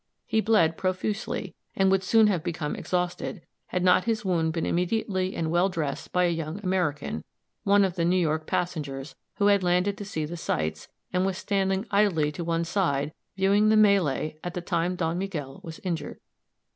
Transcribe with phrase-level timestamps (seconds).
[0.25, 5.35] He bled profusely, and would soon have become exhausted, had not his wound been immediately
[5.35, 7.23] and well dressed by a young American,
[7.65, 11.37] one of the New York passengers, who had landed to see the sights, and was
[11.37, 16.19] standing idly to one side, viewing the mêlée at the time Don Miguel was injured.